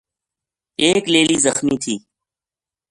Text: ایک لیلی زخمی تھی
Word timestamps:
ایک 0.81 1.03
لیلی 1.13 1.37
زخمی 1.45 1.75
تھی 1.83 1.95